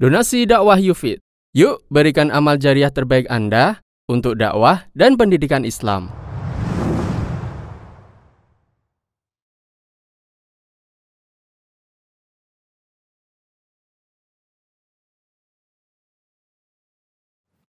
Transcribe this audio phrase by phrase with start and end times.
[0.00, 1.20] Donasi dakwah Yufid.
[1.52, 6.08] Yuk berikan amal jariah terbaik Anda untuk dakwah dan pendidikan Islam.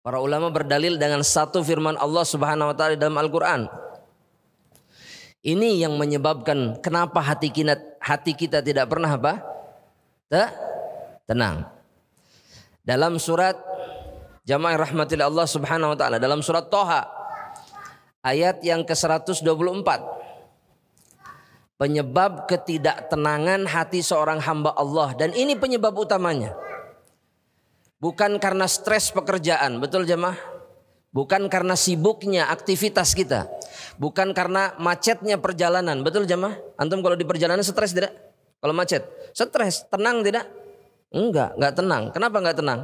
[0.05, 3.73] Para ulama berdalil dengan satu firman Allah Subhanahu wa taala dalam Al-Qur'an.
[5.41, 9.41] Ini yang menyebabkan kenapa hati kita hati kita tidak pernah apa?
[11.25, 11.78] Tenang.
[12.89, 13.69] Dalam surat
[14.49, 17.05] Jamaah rahmatillah Allah Subhanahu wa taala dalam surat Toha
[18.25, 19.45] ayat yang ke-124.
[21.77, 25.13] Penyebab ketidaktenangan hati seorang hamba Allah.
[25.21, 26.57] Dan ini penyebab utamanya.
[28.01, 30.41] Bukan karena stres pekerjaan betul jemaah?
[31.13, 33.53] Bukan karena sibuknya aktivitas kita.
[34.01, 36.57] Bukan karena macetnya perjalanan betul jemaah?
[36.81, 38.17] Antum kalau di perjalanan stres tidak?
[38.65, 39.05] Kalau macet
[39.37, 40.49] stres tenang tidak
[41.09, 42.05] Enggak, enggak tenang.
[42.13, 42.81] Kenapa enggak tenang?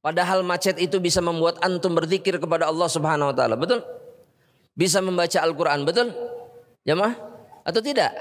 [0.00, 3.58] Padahal macet itu bisa membuat antum berzikir kepada Allah Subhanahu wa taala.
[3.58, 3.82] Betul?
[4.76, 6.14] Bisa membaca Al-Qur'an, betul?
[6.86, 7.12] Mah?
[7.66, 8.14] Atau tidak?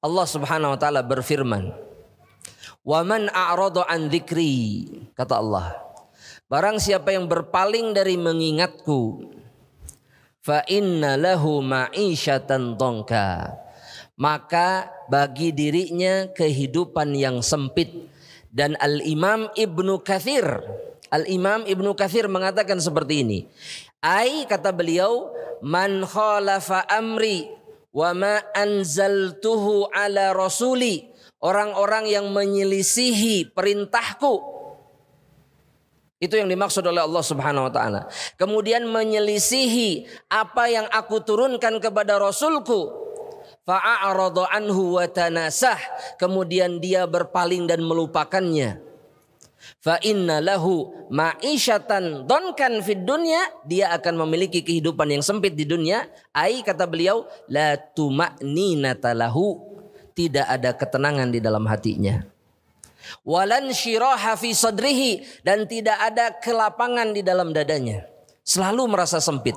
[0.00, 1.74] Allah Subhanahu wa taala berfirman,
[2.80, 5.76] "Wa man a'rada an dzikri," kata Allah.
[6.48, 9.28] Barang siapa yang berpaling dari mengingatku,
[10.40, 13.60] fa inna lahu ma'isyatan dongka
[14.20, 17.88] maka bagi dirinya kehidupan yang sempit.
[18.50, 20.42] Dan Al-Imam Ibnu Kathir
[21.10, 23.38] Al-Imam Ibnu Kathir mengatakan seperti ini.
[23.98, 27.50] Ai kata beliau man khalafa amri
[27.90, 31.10] wa ma anzaltuhu ala rasuli.
[31.42, 34.60] Orang-orang yang menyelisihi perintahku.
[36.20, 38.00] Itu yang dimaksud oleh Allah Subhanahu wa taala.
[38.36, 43.09] Kemudian menyelisihi apa yang aku turunkan kepada rasulku
[43.64, 45.78] fa'arada anhu wa tanasah.
[46.16, 48.80] Kemudian dia berpaling dan melupakannya.
[49.80, 53.40] Fa inna lahu ma'isyatan donkan fid dunya.
[53.68, 56.08] Dia akan memiliki kehidupan yang sempit di dunia.
[56.32, 59.12] Ai kata beliau la tuma'ninata
[60.16, 62.24] tidak ada ketenangan di dalam hatinya.
[63.24, 65.44] Walan syiraha fi sadrihi.
[65.44, 68.04] Dan tidak ada kelapangan di dalam dadanya.
[68.44, 69.56] Selalu merasa sempit.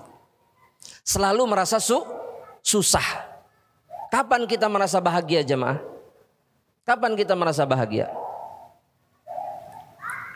[1.03, 1.99] Selalu merasa su
[2.63, 3.32] susah
[4.13, 5.81] Kapan kita merasa bahagia jemaah?
[6.85, 8.13] Kapan kita merasa bahagia?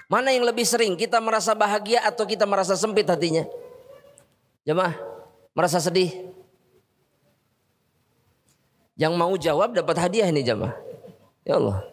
[0.10, 3.46] Mana yang lebih sering kita merasa bahagia atau kita merasa sempit hatinya?
[4.66, 4.98] Jemaah,
[5.54, 6.10] merasa sedih?
[8.98, 10.74] Yang mau jawab dapat hadiah ini jemaah.
[11.46, 11.86] Ya Allah,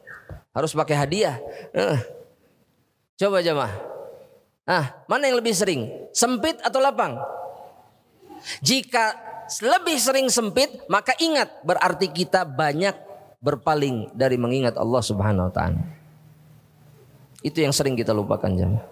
[0.57, 1.37] harus pakai hadiah.
[1.77, 2.01] Eh.
[3.21, 3.77] Coba jemaah.
[4.65, 5.93] Ah, mana yang lebih sering?
[6.17, 7.21] Sempit atau lapang?
[8.65, 9.24] Jika
[9.61, 12.97] lebih sering sempit, maka ingat berarti kita banyak
[13.45, 15.85] berpaling dari mengingat Allah Subhanahu wa taala.
[17.45, 18.89] Itu yang sering kita lupakan jemaah.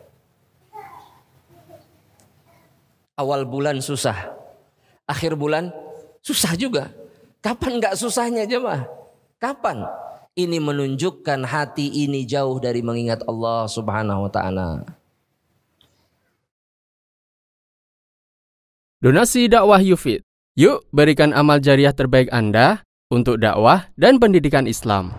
[3.17, 4.37] Awal bulan susah.
[5.09, 5.73] Akhir bulan
[6.21, 6.93] susah juga.
[7.41, 8.85] Kapan nggak susahnya jemaah?
[9.41, 9.89] Kapan?
[10.33, 14.69] Ini menunjukkan hati ini jauh dari mengingat Allah Subhanahu wa taala.
[19.01, 25.17] Donasi dakwah Yufid Yuk berikan amal jariah terbaik Anda untuk dakwah dan pendidikan Islam.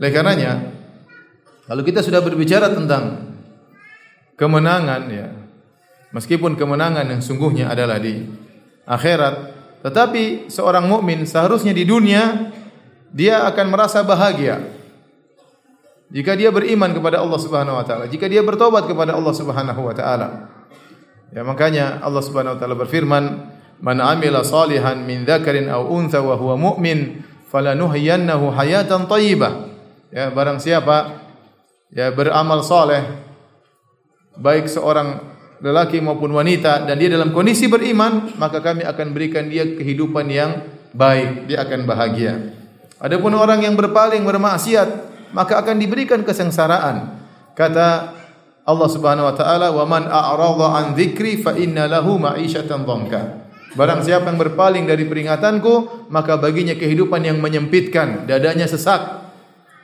[0.00, 0.64] Oleh karenanya,
[1.68, 3.36] kalau kita sudah berbicara tentang
[4.40, 5.28] kemenangan ya,
[6.16, 8.24] meskipun kemenangan yang sungguhnya adalah di
[8.88, 9.34] akhirat,
[9.84, 12.48] tetapi seorang mukmin seharusnya di dunia
[13.12, 14.75] dia akan merasa bahagia
[16.06, 19.94] jika dia beriman kepada Allah Subhanahu wa taala, jika dia bertobat kepada Allah Subhanahu wa
[19.94, 20.28] taala.
[21.34, 23.24] Ya makanya Allah Subhanahu wa taala berfirman,
[23.82, 29.74] "Man 'amila salihan min dzakarin aw untha wa huwa mu'min, falanuhyiyannahu hayatan thayyibah."
[30.14, 31.18] Ya, barang siapa
[31.90, 33.02] ya beramal saleh
[34.38, 35.18] baik seorang
[35.60, 40.62] lelaki maupun wanita dan dia dalam kondisi beriman, maka kami akan berikan dia kehidupan yang
[40.92, 42.54] baik, dia akan bahagia.
[43.00, 47.16] Adapun orang yang berpaling bermaksiat, maka akan diberikan kesengsaraan.
[47.56, 48.12] Kata
[48.66, 53.46] Allah Subhanahu wa taala, "Wa man a'rada an dzikri fa inna lahu ma'isyatan dhanka."
[53.78, 59.28] Barang siapa yang berpaling dari peringatanku, maka baginya kehidupan yang menyempitkan, dadanya sesak.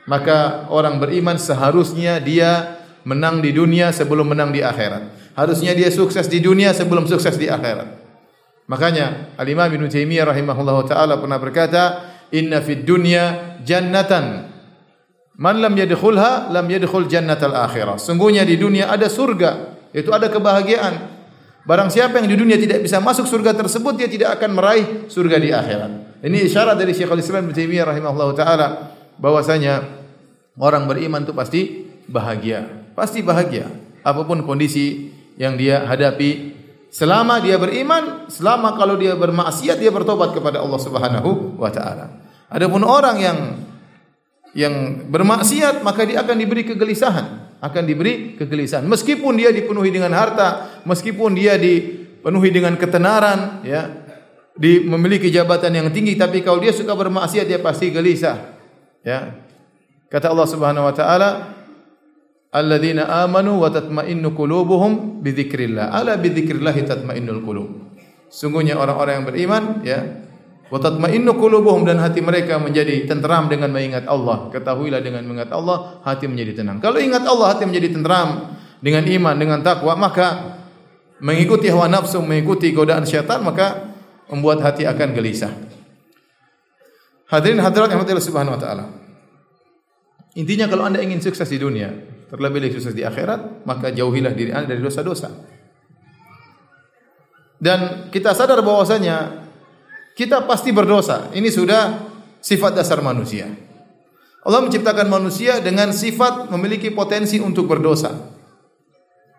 [0.09, 5.35] Maka orang beriman seharusnya dia menang di dunia sebelum menang di akhirat.
[5.37, 8.03] Harusnya dia sukses di dunia sebelum sukses di akhirat.
[8.67, 12.03] Makanya Al-Imam Ibnu Taimiyah rahimahullahu taala pernah berkata,
[12.35, 14.52] "Inna fid dunya jannatan
[15.37, 17.97] Man lam yadkhulha lam yadkhul jannatal akhirah.
[17.97, 19.73] Sungguhnya di dunia ada surga.
[19.93, 21.13] Itu ada kebahagiaan.
[21.63, 25.37] Barang siapa yang di dunia tidak bisa masuk surga tersebut, dia tidak akan meraih surga
[25.39, 25.91] di akhirat.
[26.19, 28.67] Ini isyarat dari Syekhul Islam Ibnu Taimiyah rahimahullah taala
[29.15, 29.79] bahwasanya
[30.59, 33.71] orang beriman itu pasti bahagia, pasti bahagia
[34.03, 35.07] apa pun kondisi
[35.39, 36.51] yang dia hadapi
[36.91, 42.27] selama dia beriman, selama kalau dia bermaksiat dia bertobat kepada Allah Subhanahu wa taala.
[42.51, 43.37] Adapun orang yang
[44.53, 48.85] yang bermaksiat maka dia akan diberi kegelisahan, akan diberi kegelisahan.
[48.85, 53.89] Meskipun dia dipenuhi dengan harta, meskipun dia dipenuhi dengan ketenaran, ya,
[54.53, 58.53] di memiliki jabatan yang tinggi, tapi kalau dia suka bermaksiat dia pasti gelisah.
[59.01, 59.41] Ya.
[60.13, 61.29] Kata Allah Subhanahu wa taala,
[62.53, 67.69] "Alladzina amanu wa tatma'innu qulubuhum bi dzikrillah." Ala bi dzikrillah tatma'innul qulub.
[68.29, 69.99] Sungguhnya orang-orang yang beriman, ya,
[70.73, 74.49] Wa tatma'innu qulubuhum dan hati mereka menjadi tenteram dengan mengingat Allah.
[74.49, 76.81] Ketahuilah dengan mengingat Allah hati menjadi tenang.
[76.81, 80.57] Kalau ingat Allah hati menjadi tenteram dengan iman, dengan takwa, maka
[81.21, 83.93] mengikuti hawa nafsu, mengikuti godaan syaitan, maka
[84.33, 85.53] membuat hati akan gelisah.
[87.29, 88.85] Hadirin hadirat yang Allah Subhanahu wa taala.
[90.33, 91.93] Intinya kalau Anda ingin sukses di dunia,
[92.33, 95.29] terlebih lagi sukses di akhirat, maka jauhilah diri Anda dari dosa-dosa.
[97.61, 99.45] Dan kita sadar bahwasanya
[100.13, 101.29] kita pasti berdosa.
[101.33, 102.11] Ini sudah
[102.43, 103.49] sifat dasar manusia.
[104.43, 108.11] Allah menciptakan manusia dengan sifat memiliki potensi untuk berdosa.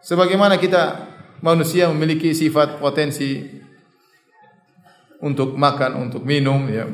[0.00, 1.12] Sebagaimana kita
[1.44, 3.44] manusia memiliki sifat potensi
[5.21, 6.88] untuk makan, untuk minum, ya.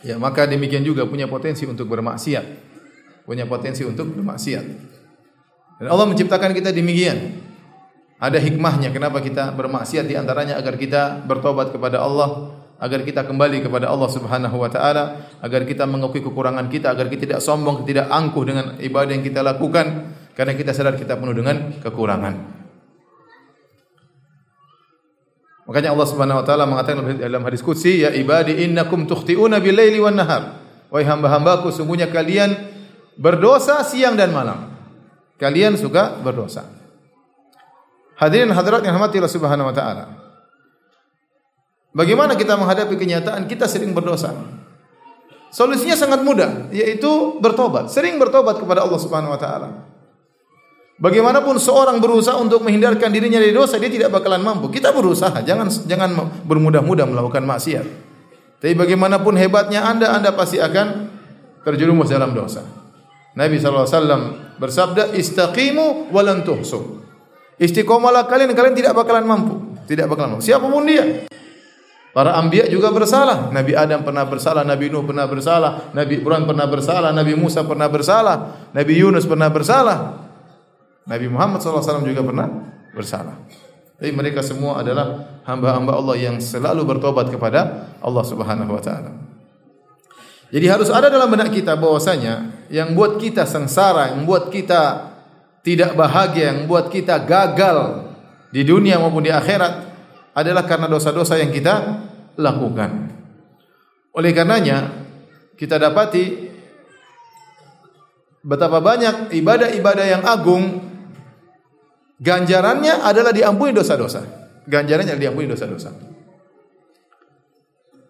[0.00, 2.46] Ya, maka demikian juga punya potensi untuk bermaksiat.
[3.26, 4.64] Punya potensi untuk bermaksiat.
[5.82, 7.42] Dan Allah menciptakan kita demikian.
[8.20, 13.60] Ada hikmahnya kenapa kita bermaksiat di antaranya agar kita bertobat kepada Allah agar kita kembali
[13.60, 18.08] kepada Allah Subhanahu wa taala, agar kita mengakui kekurangan kita, agar kita tidak sombong, tidak
[18.08, 22.34] angkuh dengan ibadah yang kita lakukan karena kita sadar kita penuh dengan kekurangan.
[25.68, 30.16] Makanya Allah Subhanahu wa taala mengatakan dalam hadis qudsi, "Ya ibadi innakum tukhti'una bil-laili wan
[30.16, 30.58] nahar."
[30.90, 32.50] Wahai hamba-hambaku, sungguhnya kalian
[33.14, 34.72] berdosa siang dan malam.
[35.38, 36.66] Kalian suka berdosa.
[38.18, 40.04] Hadirin hadirat yang rahmati Allah Subhanahu wa taala.
[41.90, 44.30] Bagaimana kita menghadapi kenyataan kita sering berdosa?
[45.50, 47.90] Solusinya sangat mudah, yaitu bertobat.
[47.90, 49.68] Sering bertobat kepada Allah Subhanahu wa taala.
[51.00, 54.70] Bagaimanapun seorang berusaha untuk menghindarkan dirinya dari dosa, dia tidak bakalan mampu.
[54.70, 56.14] Kita berusaha, jangan jangan
[56.46, 57.86] bermudah-mudah melakukan maksiat.
[58.60, 61.08] Tapi bagaimanapun hebatnya Anda, Anda pasti akan
[61.64, 62.62] terjerumus dalam dosa.
[63.32, 67.00] Nabi SAW bersabda, "Istaqimu walan tuhsu."
[67.56, 69.54] Istiqomalah kalian, kalian tidak bakalan mampu.
[69.88, 70.44] Tidak bakalan mampu.
[70.44, 71.29] Siapa pun dia.
[72.10, 73.54] Para anbiya juga bersalah.
[73.54, 77.86] Nabi Adam pernah bersalah, Nabi Nuh pernah bersalah, Nabi Ibrahim pernah bersalah, Nabi Musa pernah
[77.86, 78.36] bersalah,
[78.74, 79.98] Nabi Yunus pernah bersalah.
[81.06, 82.50] Nabi Muhammad SAW juga pernah
[82.90, 83.38] bersalah.
[84.00, 89.12] Tapi mereka semua adalah hamba-hamba Allah yang selalu bertobat kepada Allah Subhanahu wa taala.
[90.50, 95.14] Jadi harus ada dalam benak kita bahwasanya yang buat kita sengsara, yang buat kita
[95.62, 98.10] tidak bahagia, yang buat kita gagal
[98.50, 99.89] di dunia maupun di akhirat
[100.34, 101.74] adalah karena dosa-dosa yang kita
[102.38, 103.10] lakukan.
[104.14, 105.06] Oleh karenanya
[105.54, 106.50] kita dapati
[108.40, 110.80] betapa banyak ibadah-ibadah yang agung
[112.20, 114.22] ganjarannya adalah diampuni dosa-dosa.
[114.68, 115.90] Ganjarannya adalah diampuni dosa-dosa.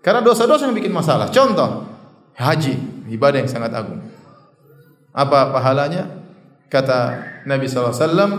[0.01, 1.29] Karena dosa-dosa yang bikin masalah.
[1.29, 1.85] Contoh,
[2.37, 4.01] haji, ibadah yang sangat agung.
[5.13, 6.09] Apa pahalanya?
[6.71, 8.33] Kata Nabi sallallahu alaihi wasallam,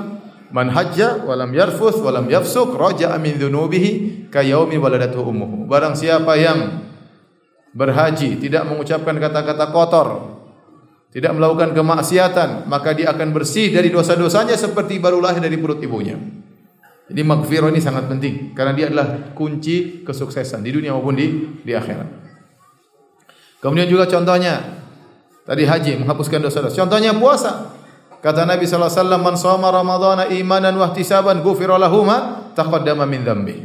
[0.51, 5.67] Man hajja wa lam yarfuth wa lam yafsuk raja'a min dhunubihi ka waladatu ummuhu.
[5.67, 6.87] Barang siapa yang
[7.71, 10.07] berhaji tidak mengucapkan kata-kata kotor,
[11.15, 16.19] tidak melakukan kemaksiatan, maka dia akan bersih dari dosa-dosanya seperti baru lahir dari perut ibunya.
[17.11, 21.27] Jadi maghfirah ini sangat penting karena dia adalah kunci kesuksesan di dunia maupun di
[21.59, 22.07] di akhirat.
[23.59, 24.79] Kemudian juga contohnya
[25.43, 26.75] tadi haji menghapuskan dosa-dosa.
[26.79, 27.80] Contohnya puasa.
[28.21, 33.57] Kata Nabi wasallam, "Man shoma Ramadhana imanan wa ihtisaban ghufira lahu ma taqaddama min dzambi."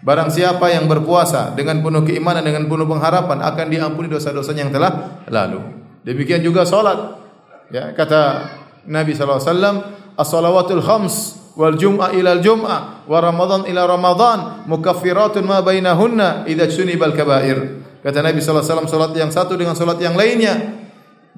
[0.00, 4.92] Barang siapa yang berpuasa dengan penuh keimanan dengan penuh pengharapan akan diampuni dosa-dosanya yang telah
[5.28, 5.60] lalu.
[6.06, 7.20] Demikian juga salat.
[7.68, 8.48] Ya, kata
[8.88, 9.84] Nabi wasallam,
[10.16, 17.12] "As-salawatul khams wal jum'a ila al-jum'ah wa ramadan ila ramadan mukaffiratun ma bainahunna idza sunibal
[17.12, 20.79] kaba'ir." Kata Nabi sallallahu alaihi wasallam salat yang satu dengan salat yang lainnya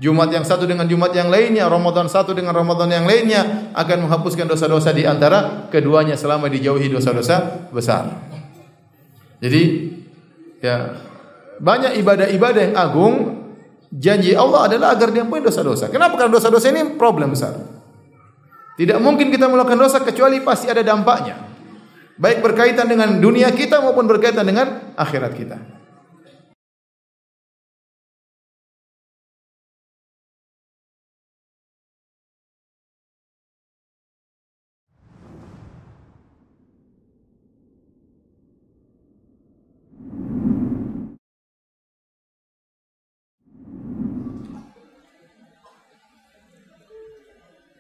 [0.01, 4.49] Jumat yang satu dengan Jumat yang lainnya, Ramadan satu dengan Ramadan yang lainnya akan menghapuskan
[4.49, 8.09] dosa-dosa di antara keduanya selama dijauhi dosa-dosa besar.
[9.43, 9.63] Jadi
[10.65, 10.97] ya
[11.61, 13.15] banyak ibadah-ibadah yang agung
[13.93, 15.93] janji Allah adalah agar diampuni dosa-dosa.
[15.93, 16.17] Kenapa?
[16.17, 17.53] Karena dosa-dosa ini problem besar.
[18.81, 21.37] Tidak mungkin kita melakukan dosa kecuali pasti ada dampaknya.
[22.17, 25.82] Baik berkaitan dengan dunia kita maupun berkaitan dengan akhirat kita.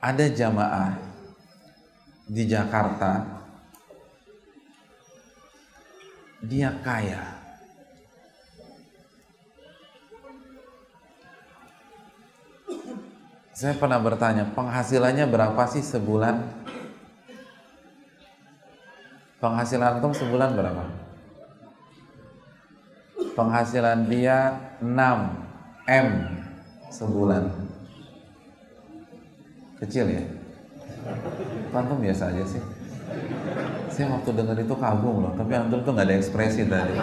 [0.02, 0.98] Ada jamaah
[2.26, 3.22] di Jakarta
[6.42, 7.38] dia kaya.
[13.54, 16.34] Saya pernah bertanya penghasilannya berapa sih sebulan?
[19.38, 20.82] Penghasilan antum sebulan berapa?
[23.38, 24.90] Penghasilan dia 6
[25.86, 26.08] M
[26.90, 27.72] sebulan
[29.82, 30.22] Kecil ya?
[31.74, 32.62] Antum biasa aja sih.
[33.90, 36.94] Saya waktu dengar itu kagum loh, tapi antum tuh nggak ada ekspresi tadi.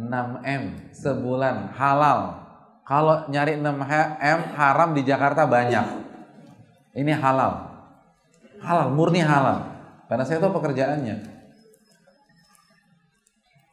[0.00, 0.62] 6M
[0.96, 2.48] sebulan halal.
[2.86, 5.84] Kalau nyari 6M haram di Jakarta banyak.
[6.96, 7.76] Ini halal.
[8.64, 9.68] Halal, murni halal.
[10.08, 11.16] Karena saya tahu pekerjaannya.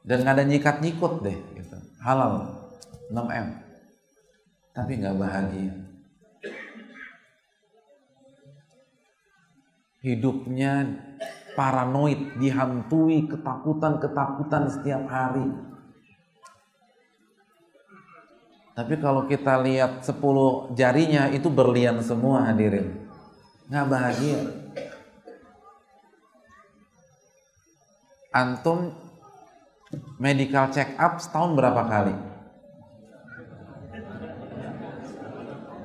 [0.04, 1.38] Dan nggak ada nyikat-nyikut deh.
[1.56, 1.78] Gitu.
[2.04, 2.52] Halal.
[3.14, 3.73] 6M
[4.74, 5.74] tapi nggak bahagia.
[10.04, 11.00] Hidupnya
[11.56, 15.48] paranoid, dihantui ketakutan-ketakutan setiap hari.
[18.74, 23.06] Tapi kalau kita lihat 10 jarinya itu berlian semua hadirin.
[23.70, 24.42] Nggak bahagia.
[28.34, 28.98] Antum
[30.18, 32.33] medical check up setahun berapa kali?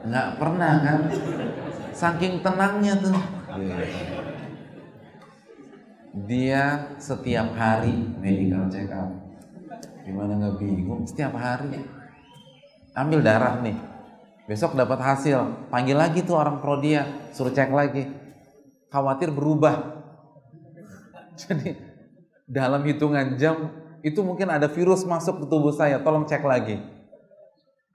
[0.04, 1.00] Nggak pernah kan?
[1.94, 3.18] Saking tenangnya tuh.
[6.28, 9.10] Dia setiap hari medical check up.
[10.06, 11.02] Gimana nggak bingung?
[11.06, 11.82] Setiap hari.
[12.94, 13.76] Ambil darah nih.
[14.46, 15.68] Besok dapat hasil.
[15.68, 17.06] Panggil lagi tuh orang pro dia.
[17.34, 18.08] Suruh cek lagi.
[18.88, 20.02] Khawatir berubah.
[21.40, 21.76] Jadi
[22.48, 26.00] dalam hitungan jam itu mungkin ada virus masuk ke tubuh saya.
[26.00, 26.97] Tolong cek lagi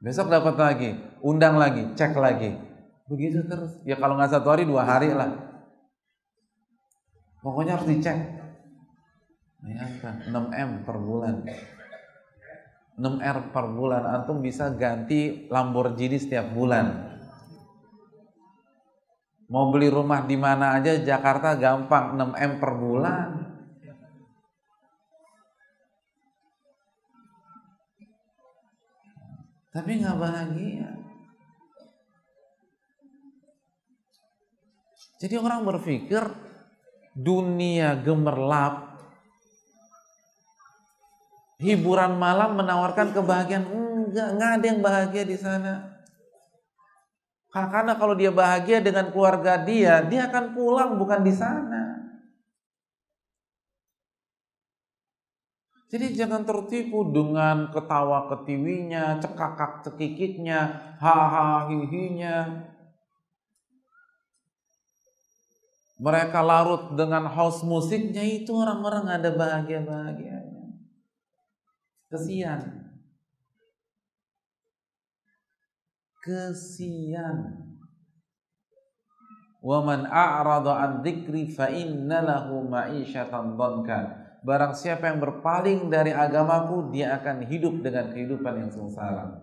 [0.03, 2.59] Besok dapat lagi, undang lagi, cek lagi.
[3.07, 3.79] Begitu terus.
[3.87, 5.31] Ya kalau nggak satu hari, dua hari lah.
[7.39, 8.19] Pokoknya harus dicek.
[9.63, 11.35] Bayangkan, 6M per bulan.
[12.99, 14.03] 6R per bulan.
[14.03, 17.15] Antum bisa ganti Lamborghini setiap bulan.
[19.47, 23.27] Mau beli rumah di mana aja Jakarta gampang 6M per bulan.
[29.73, 30.89] Tapi nggak bahagia.
[35.17, 36.21] Jadi orang berpikir
[37.17, 39.01] dunia gemerlap,
[41.57, 43.65] hiburan malam menawarkan kebahagiaan.
[43.65, 45.73] Enggak, enggak ada yang bahagia di sana.
[47.53, 51.72] Karena kalau dia bahagia dengan keluarga dia, dia akan pulang bukan di sana.
[55.93, 62.65] Jadi jangan tertipu dengan ketawa ketiwinya, cekakak cekikiknya, haha hihinya.
[66.01, 70.81] Mereka larut dengan house musiknya itu orang-orang ada bahagia-bahagianya.
[72.09, 72.61] Kesian.
[76.25, 77.37] Kesian.
[79.61, 84.22] Waman a'rada an dzikri fa inna lahu ma'isyatan dhankan.
[84.43, 89.39] Barang siapa yang berpaling dari agamaku, dia akan hidup dengan kehidupan yang sengsara.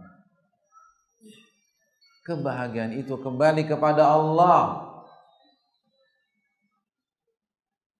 [2.20, 4.92] Kebahagiaan itu kembali kepada Allah.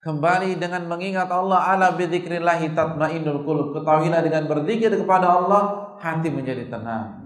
[0.00, 3.76] Kembali dengan mengingat Allah ala bidzikrillah tatmainnul qulub.
[3.80, 7.19] Ketahuilah dengan berzikir kepada Allah, hati menjadi tenang.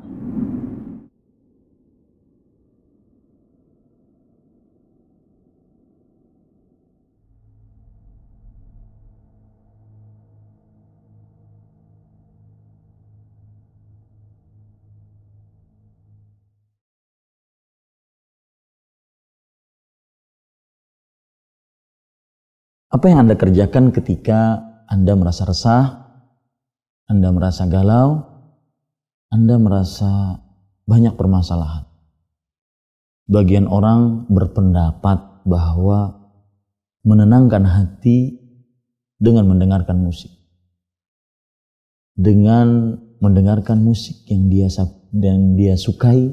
[22.94, 26.14] Apa yang Anda kerjakan ketika Anda merasa resah,
[27.10, 28.22] Anda merasa galau,
[29.34, 30.38] Anda merasa
[30.86, 31.90] banyak permasalahan?
[33.26, 36.30] Bagian orang berpendapat bahwa
[37.02, 38.38] menenangkan hati
[39.18, 40.30] dengan mendengarkan musik.
[42.14, 44.70] Dengan mendengarkan musik yang dia
[45.10, 46.30] dan dia sukai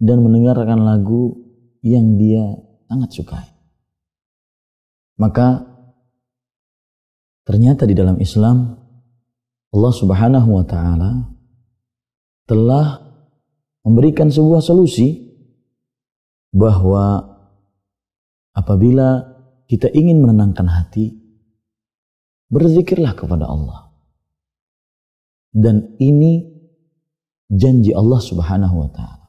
[0.00, 1.36] dan mendengarkan lagu
[1.84, 3.55] yang dia sangat sukai.
[5.16, 5.64] Maka
[7.48, 8.76] ternyata di dalam Islam
[9.72, 11.10] Allah Subhanahu wa taala
[12.46, 13.00] telah
[13.84, 15.24] memberikan sebuah solusi
[16.52, 17.20] bahwa
[18.56, 21.12] apabila kita ingin menenangkan hati
[22.50, 23.90] berzikirlah kepada Allah.
[25.56, 26.46] Dan ini
[27.50, 29.26] janji Allah Subhanahu wa taala.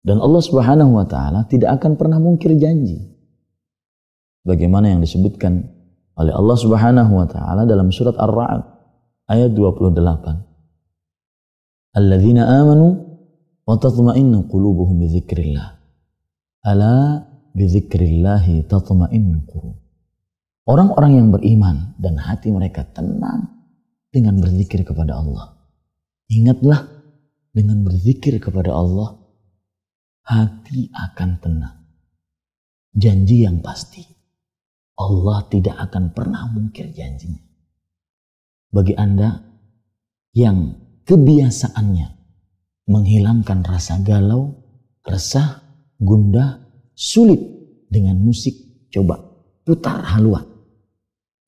[0.00, 3.19] Dan Allah Subhanahu wa taala tidak akan pernah mungkir janji.
[4.50, 5.62] Bagaimana yang disebutkan
[6.18, 8.66] oleh Allah Subhanahu wa taala dalam surat Ar-Ra'd
[9.30, 11.94] ayat 28.
[11.94, 12.98] Alladzina amanu
[13.62, 15.78] wa tatma'innu qulubuhum bi dzikrillah.
[16.66, 17.22] Ala
[17.54, 19.78] bi dzikrillah tatma'innul qulub.
[20.66, 23.70] Orang-orang yang beriman dan hati mereka tenang
[24.10, 25.62] dengan berzikir kepada Allah.
[26.26, 26.90] Ingatlah
[27.54, 29.14] dengan berzikir kepada Allah
[30.26, 31.86] hati akan tenang.
[32.90, 34.19] Janji yang pasti.
[35.00, 37.40] Allah tidak akan pernah mungkir janjinya.
[38.68, 39.40] Bagi Anda
[40.36, 40.76] yang
[41.08, 42.08] kebiasaannya
[42.86, 44.60] menghilangkan rasa galau,
[45.08, 45.64] resah,
[45.96, 46.60] gundah,
[46.92, 47.40] sulit
[47.88, 48.52] dengan musik,
[48.92, 49.18] coba
[49.64, 50.44] putar haluan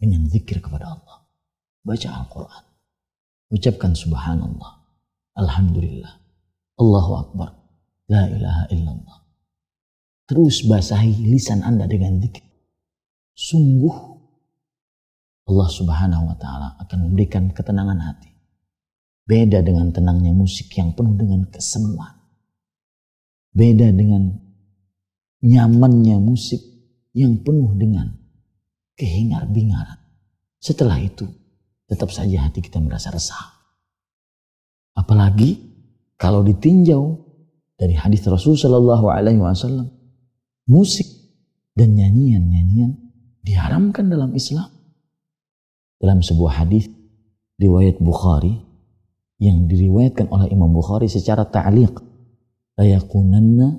[0.01, 1.29] dengan zikir kepada Allah.
[1.85, 2.65] Baca Al-Quran.
[3.53, 4.73] Ucapkan subhanallah.
[5.37, 6.15] Alhamdulillah.
[6.81, 7.51] Allahu Akbar.
[8.09, 9.19] La ilaha illallah.
[10.27, 12.52] Terus basahi lisan Anda dengan zikir.
[13.33, 14.13] Sungguh
[15.49, 18.31] Allah subhanahu wa ta'ala akan memberikan ketenangan hati.
[19.27, 22.15] Beda dengan tenangnya musik yang penuh dengan kesemuan.
[23.53, 24.33] Beda dengan
[25.43, 26.63] nyamannya musik
[27.13, 28.13] yang penuh dengan
[28.97, 29.99] kehingar-bingaran.
[30.63, 31.27] Setelah itu,
[31.91, 33.61] tetap saja hati kita merasa resah.
[34.95, 35.59] Apalagi
[36.15, 37.19] kalau ditinjau
[37.75, 39.91] dari hadis Rasul Shallallahu Alaihi Wasallam,
[40.71, 41.09] musik
[41.75, 43.12] dan nyanyian-nyanyian
[43.43, 44.71] diharamkan dalam Islam.
[46.03, 46.91] Dalam sebuah hadis
[47.63, 48.59] riwayat Bukhari
[49.39, 51.95] yang diriwayatkan oleh Imam Bukhari secara ta'liq,
[52.79, 53.79] la yakunanna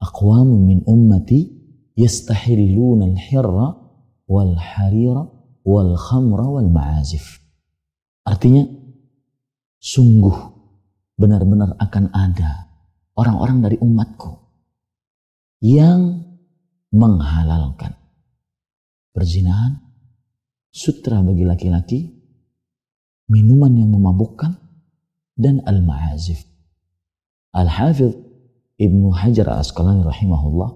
[0.00, 1.48] aqwamun min ummati
[1.96, 3.68] yastahilluna al-hirra
[4.28, 5.24] wal harira
[5.64, 7.40] wal khamra wal ma'azif.
[8.24, 8.64] Artinya
[9.80, 10.36] sungguh
[11.16, 12.72] benar-benar akan ada
[13.16, 14.32] orang-orang dari umatku
[15.62, 16.24] yang
[16.92, 18.01] menghalalkan
[19.12, 19.78] perzinahan,
[20.72, 22.00] sutra bagi laki-laki,
[23.28, 24.56] minuman yang memabukkan,
[25.36, 26.44] dan al-ma'azif.
[27.52, 28.16] Al-Hafidh
[28.80, 30.70] Ibnu Hajar al-Asqalani rahimahullah,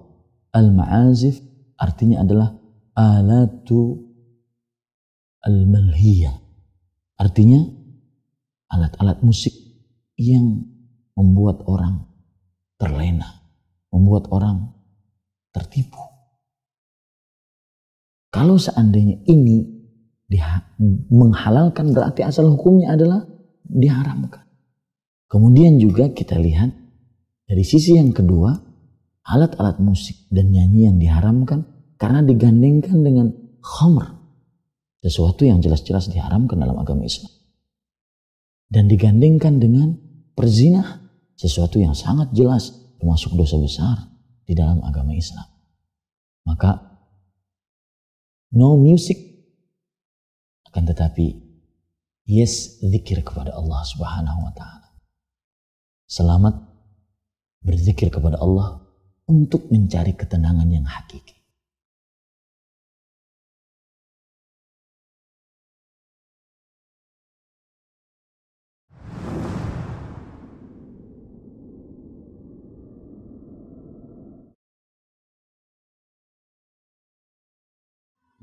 [0.53, 1.41] al-ma'azif
[1.77, 2.55] artinya adalah
[2.95, 4.07] alatu
[5.43, 6.33] al-malhiyah.
[7.17, 7.61] Artinya
[8.69, 9.53] alat-alat musik
[10.17, 10.65] yang
[11.17, 12.05] membuat orang
[12.77, 13.41] terlena,
[13.89, 14.73] membuat orang
[15.53, 16.16] tertipu.
[18.31, 19.77] Kalau seandainya ini
[21.07, 23.23] menghalalkan berarti asal hukumnya adalah
[23.63, 24.43] diharamkan.
[25.27, 26.71] Kemudian juga kita lihat
[27.47, 28.51] dari sisi yang kedua,
[29.23, 31.63] alat-alat musik dan nyanyi yang diharamkan
[31.95, 33.31] karena digandengkan dengan
[33.63, 34.19] khamr.
[34.99, 37.31] Sesuatu yang jelas-jelas diharamkan dalam agama Islam.
[38.67, 39.95] Dan digandengkan dengan
[40.35, 41.07] perzinah.
[41.37, 44.09] Sesuatu yang sangat jelas termasuk dosa besar
[44.41, 45.45] di dalam agama Islam.
[46.49, 46.96] Maka
[48.53, 49.17] no music
[50.71, 51.35] akan tetapi
[52.27, 54.87] yes zikir kepada Allah Subhanahu wa taala.
[56.07, 56.55] Selamat
[57.63, 58.83] berzikir kepada Allah
[59.27, 61.36] untuk mencari ketenangan yang hakiki.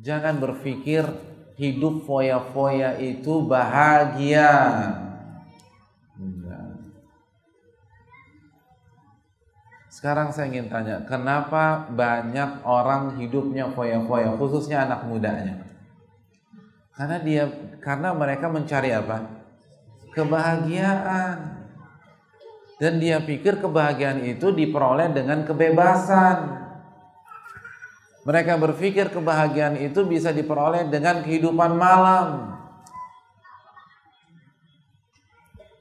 [0.05, 1.09] Jangan berpikir
[1.57, 4.53] hidup foya-foya itu bahagia.
[9.88, 15.64] Sekarang saya ingin tanya, kenapa banyak orang hidupnya foya-foya, khususnya anak mudanya?
[16.93, 17.49] Karena dia,
[17.81, 19.25] karena mereka mencari apa?
[20.12, 21.64] Kebahagiaan.
[22.77, 26.38] Dan dia pikir kebahagiaan itu diperoleh dengan kebebasan.
[28.24, 32.56] Mereka berpikir kebahagiaan itu bisa diperoleh dengan kehidupan malam.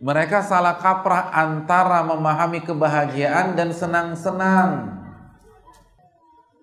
[0.03, 4.99] Mereka salah kaprah antara memahami kebahagiaan dan senang-senang.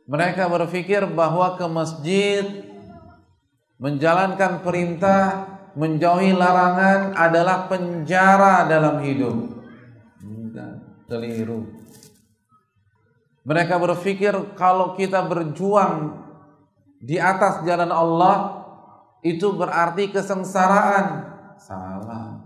[0.05, 2.45] Mereka berpikir bahwa ke masjid
[3.81, 9.57] menjalankan perintah, menjauhi larangan adalah penjara dalam hidup.
[10.21, 11.80] Enggak, keliru.
[13.41, 16.13] Mereka berpikir kalau kita berjuang
[17.01, 18.61] di atas jalan Allah
[19.25, 21.25] itu berarti kesengsaraan.
[21.57, 22.41] Salah.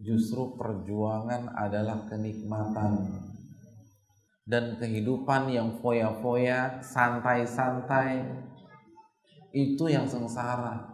[0.00, 3.10] Justru perjuangan adalah kenikmatan
[4.48, 8.26] dan kehidupan yang foya-foya, santai-santai
[9.54, 10.90] itu yang sengsara.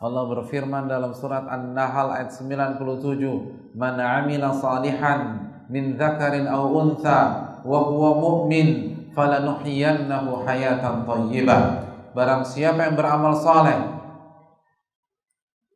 [0.00, 7.20] Allah berfirman dalam surat An-Nahl ayat 97, "Man 'amila salihan min dzakarin aw untha
[7.62, 11.62] wa huwa mu'min falanuhyiyannahu hayatan thayyibah."
[12.10, 14.00] Barang siapa yang beramal saleh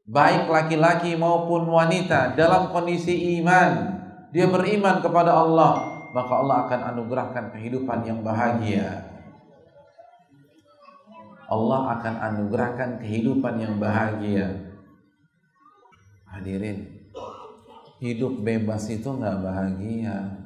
[0.04, 3.96] baik laki-laki maupun wanita dalam kondisi iman,
[4.30, 9.08] dia beriman kepada Allah, maka Allah akan anugerahkan kehidupan yang bahagia.
[11.44, 14.74] Allah akan anugerahkan kehidupan yang bahagia.
[16.28, 16.93] Hadirin,
[17.98, 20.40] hidup bebas itu nggak bahagia.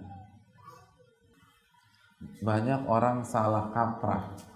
[2.42, 4.48] Banyak orang salah kaprah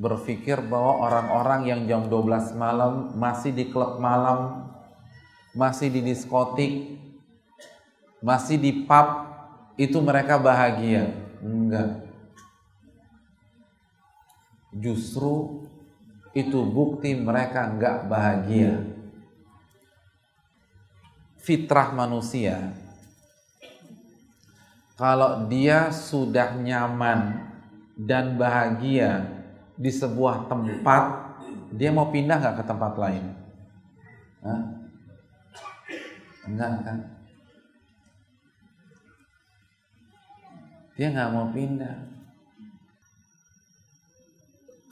[0.00, 4.72] berpikir bahwa orang-orang yang jam 12 malam masih di klub malam,
[5.52, 6.96] masih di diskotik,
[8.24, 9.28] masih di pub,
[9.76, 11.12] itu mereka bahagia.
[11.44, 12.08] Enggak.
[14.72, 15.68] Justru
[16.32, 18.89] itu bukti mereka enggak bahagia.
[21.40, 22.76] Fitrah manusia
[25.00, 27.40] kalau dia sudah nyaman
[27.96, 29.24] dan bahagia
[29.72, 31.04] di sebuah tempat,
[31.72, 33.24] dia mau pindah nggak ke tempat lain?
[34.44, 34.60] Hah?
[36.44, 36.98] Enggak kan?
[41.00, 41.96] Dia nggak mau pindah.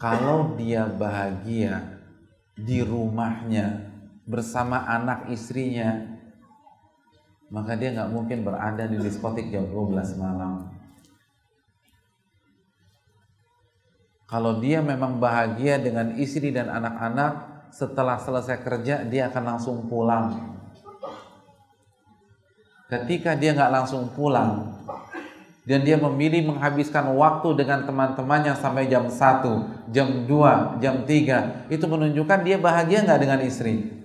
[0.00, 2.00] Kalau dia bahagia
[2.56, 3.92] di rumahnya
[4.24, 6.16] bersama anak istrinya,
[7.48, 10.68] maka dia nggak mungkin berada di diskotik jam 12 malam.
[14.28, 20.36] Kalau dia memang bahagia dengan istri dan anak-anak, setelah selesai kerja dia akan langsung pulang.
[22.88, 24.76] Ketika dia nggak langsung pulang
[25.64, 31.84] dan dia memilih menghabiskan waktu dengan teman-temannya sampai jam 1, jam 2, jam 3, itu
[31.84, 33.97] menunjukkan dia bahagia nggak dengan istri?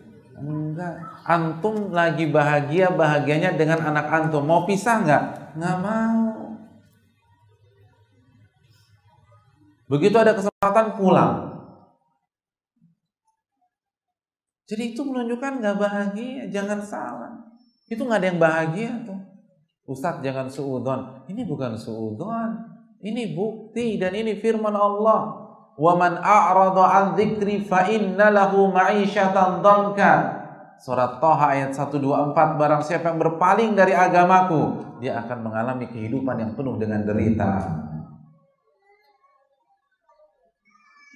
[0.74, 1.06] Enggak.
[1.30, 4.42] Antum lagi bahagia bahagianya dengan anak antum.
[4.42, 5.24] Mau pisah nggak?
[5.54, 6.58] Nggak mau.
[9.86, 11.54] Begitu ada kesempatan pulang.
[14.66, 17.34] Jadi itu menunjukkan nggak bahagia, jangan salah.
[17.86, 19.22] Itu nggak ada yang bahagia tuh.
[19.86, 21.22] Ustadz jangan suudon.
[21.30, 22.74] Ini bukan suudon.
[23.04, 25.46] Ini bukti dan ini firman Allah.
[25.78, 30.33] Wa man a'rada an dzikri fa inna ma'isyatan dhanka.
[30.84, 36.52] Surat Toha ayat 124 barang siapa yang berpaling dari agamaku, dia akan mengalami kehidupan yang
[36.60, 37.72] penuh dengan derita.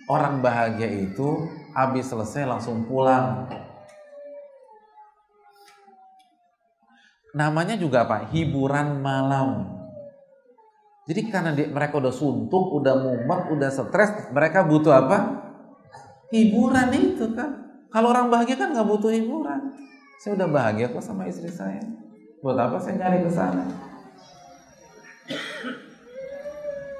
[0.07, 3.51] Orang bahagia itu habis selesai langsung pulang.
[7.35, 8.23] Namanya juga apa?
[8.31, 9.67] Hiburan malam.
[11.11, 15.43] Jadi karena mereka udah suntuk, udah mumet, udah stres, mereka butuh apa?
[16.31, 17.66] Hiburan itu kan.
[17.87, 19.73] Kalau orang bahagia kan nggak butuh hiburan.
[20.19, 21.83] Saya udah bahagia kok sama istri saya.
[22.43, 23.63] Buat apa saya nyari ke sana?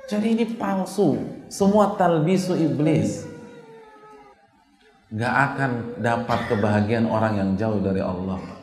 [0.07, 1.19] Jadi ini palsu.
[1.51, 3.27] Semua talbisu iblis.
[5.07, 5.71] Gak akan
[6.03, 8.56] dapat kebahagiaan orang yang jauh dari Allah.